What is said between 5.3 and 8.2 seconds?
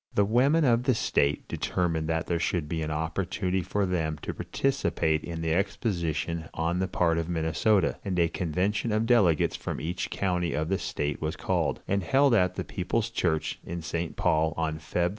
the exposition on the part of Minnesota, and